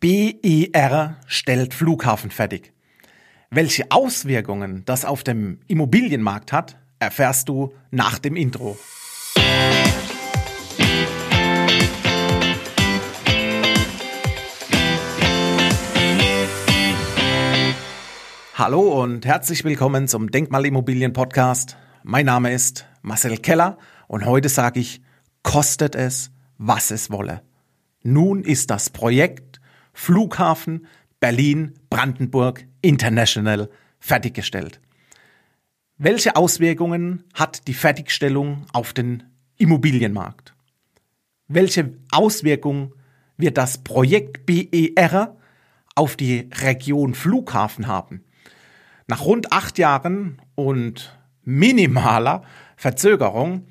[0.00, 2.72] BER stellt Flughafen fertig.
[3.50, 8.78] Welche Auswirkungen das auf dem Immobilienmarkt hat, erfährst du nach dem Intro.
[18.54, 21.76] Hallo und herzlich willkommen zum Denkmalimmobilien Podcast.
[22.04, 23.76] Mein Name ist Marcel Keller
[24.08, 25.02] und heute sage ich,
[25.42, 27.42] kostet es, was es wolle.
[28.02, 29.49] Nun ist das Projekt
[29.92, 30.86] Flughafen
[31.20, 34.80] Berlin Brandenburg International fertiggestellt.
[35.98, 39.22] Welche Auswirkungen hat die Fertigstellung auf den
[39.58, 40.54] Immobilienmarkt?
[41.46, 42.94] Welche Auswirkungen
[43.36, 45.36] wird das Projekt BER
[45.94, 48.24] auf die Region Flughafen haben?
[49.08, 52.44] Nach rund acht Jahren und minimaler
[52.76, 53.66] Verzögerung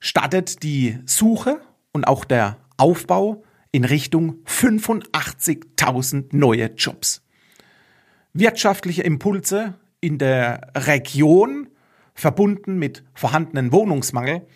[0.00, 1.60] startet die Suche
[1.92, 7.22] und auch der Aufbau in Richtung 85.000 neue Jobs.
[8.32, 11.68] Wirtschaftliche Impulse in der Region,
[12.14, 14.46] verbunden mit vorhandenen Wohnungsmangel,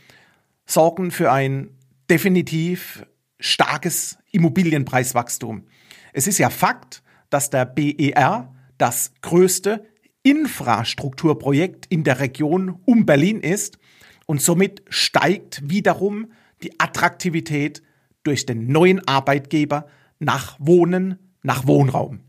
[0.66, 1.70] sorgen für ein
[2.10, 3.06] definitiv
[3.38, 5.66] starkes Immobilienpreiswachstum.
[6.12, 9.84] Es ist ja Fakt, dass der BER das größte
[10.22, 13.78] Infrastrukturprojekt in der Region um Berlin ist
[14.26, 17.82] und somit steigt wiederum die Attraktivität
[18.24, 19.86] durch den neuen Arbeitgeber
[20.18, 22.20] nach Wohnen, nach Wohnraum.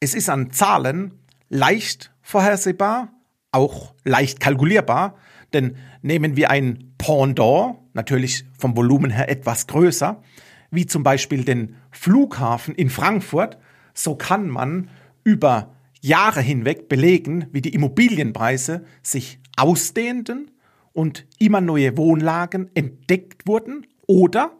[0.00, 1.14] Es ist an Zahlen
[1.48, 3.12] leicht vorhersehbar,
[3.52, 5.16] auch leicht kalkulierbar,
[5.52, 10.22] denn nehmen wir ein Pendant, natürlich vom Volumen her etwas größer,
[10.70, 13.58] wie zum Beispiel den Flughafen in Frankfurt,
[13.94, 14.88] so kann man
[15.22, 20.50] über Jahre hinweg belegen, wie die Immobilienpreise sich ausdehnten
[20.92, 24.52] und immer neue Wohnlagen entdeckt wurden oder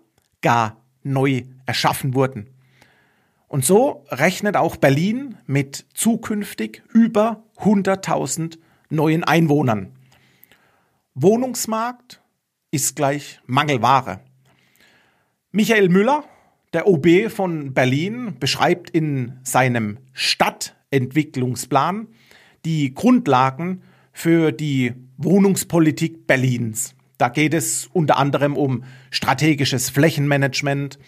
[0.43, 2.49] gar neu erschaffen wurden.
[3.49, 9.93] Und so rechnet auch Berlin mit zukünftig über 100.000 neuen Einwohnern.
[11.15, 12.23] Wohnungsmarkt
[12.71, 14.21] ist gleich Mangelware.
[15.51, 16.25] Michael Müller,
[16.73, 22.09] der OB von Berlin, beschreibt in seinem Stadtentwicklungsplan
[22.65, 23.83] die Grundlagen
[24.13, 26.95] für die Wohnungspolitik Berlins.
[27.23, 30.99] Da geht es unter anderem um strategisches Flächenmanagement,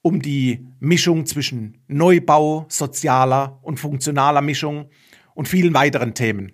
[0.00, 4.90] um die Mischung zwischen Neubau, sozialer und funktionaler Mischung
[5.34, 6.52] und vielen weiteren Themen.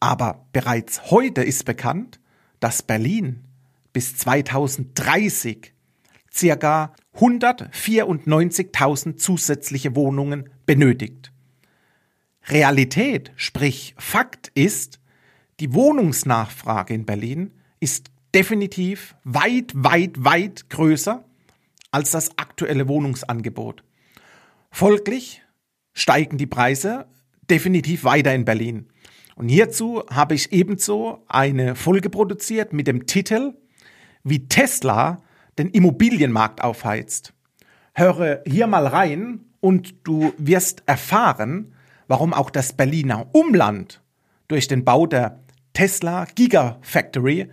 [0.00, 2.20] Aber bereits heute ist bekannt,
[2.58, 3.44] dass Berlin
[3.92, 5.74] bis 2030
[6.32, 11.34] circa 194.000 zusätzliche Wohnungen benötigt.
[12.46, 15.00] Realität, sprich Fakt ist,
[15.60, 21.24] die Wohnungsnachfrage in Berlin ist definitiv weit, weit, weit größer
[21.90, 23.82] als das aktuelle Wohnungsangebot.
[24.70, 25.42] Folglich
[25.92, 27.06] steigen die Preise
[27.50, 28.86] definitiv weiter in Berlin.
[29.34, 33.54] Und hierzu habe ich ebenso eine Folge produziert mit dem Titel
[34.22, 35.22] Wie Tesla
[35.58, 37.32] den Immobilienmarkt aufheizt.
[37.94, 41.74] Höre hier mal rein und du wirst erfahren,
[42.06, 44.02] warum auch das Berliner Umland
[44.48, 45.40] durch den Bau der
[45.72, 47.50] Tesla Gigafactory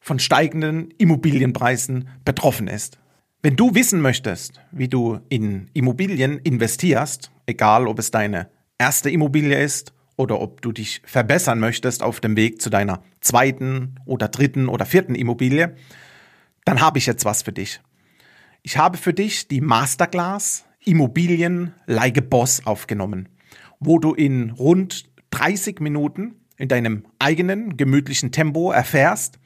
[0.00, 2.98] von steigenden Immobilienpreisen betroffen ist.
[3.42, 9.62] Wenn du wissen möchtest, wie du in Immobilien investierst, egal ob es deine erste Immobilie
[9.62, 14.68] ist oder ob du dich verbessern möchtest auf dem Weg zu deiner zweiten oder dritten
[14.68, 15.76] oder vierten Immobilie,
[16.64, 17.80] dann habe ich jetzt was für dich.
[18.62, 23.28] Ich habe für dich die Masterclass Immobilien Like Boss aufgenommen,
[23.78, 29.38] wo du in rund 30 Minuten in deinem eigenen gemütlichen Tempo erfährst,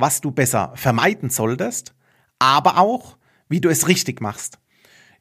[0.00, 1.94] was du besser vermeiden solltest,
[2.38, 3.16] aber auch,
[3.48, 4.58] wie du es richtig machst.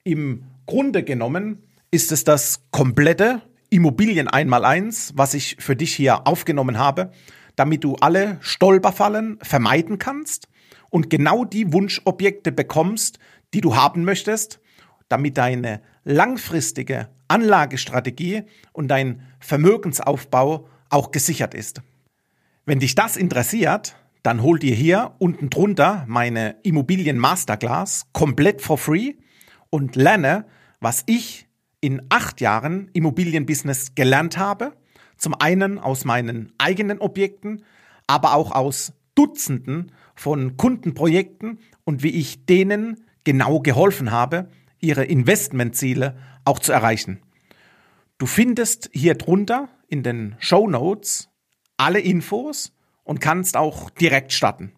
[0.04, 6.28] Im Grunde genommen ist es das komplette Immobilien einmal eins, was ich für dich hier
[6.28, 7.12] aufgenommen habe,
[7.56, 10.48] damit du alle Stolperfallen vermeiden kannst
[10.90, 13.20] und genau die Wunschobjekte bekommst,
[13.54, 14.60] die du haben möchtest,
[15.08, 18.44] damit deine langfristige Anlagestrategie
[18.74, 21.82] und dein Vermögensaufbau auch gesichert ist.
[22.66, 28.78] Wenn dich das interessiert, dann hol dir hier unten drunter meine Immobilien Masterclass komplett for
[28.78, 29.14] free
[29.70, 30.46] und lerne,
[30.80, 31.48] was ich
[31.82, 34.74] in acht Jahren Immobilienbusiness gelernt habe.
[35.18, 37.64] Zum einen aus meinen eigenen Objekten,
[38.08, 44.50] aber auch aus Dutzenden von Kundenprojekten und wie ich denen genau geholfen habe,
[44.80, 47.20] ihre Investmentziele auch zu erreichen.
[48.18, 51.30] Du findest hier drunter in den Show Notes
[51.78, 52.74] alle Infos
[53.10, 54.72] und kannst auch direkt starten.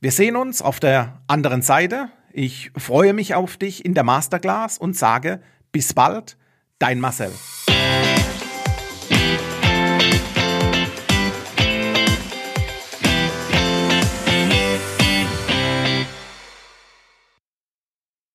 [0.00, 4.78] Wir sehen uns auf der anderen Seite Ich freue mich auf dich in der Masterclass
[4.78, 6.38] und sage bis bald,
[6.78, 7.30] dein Marcel.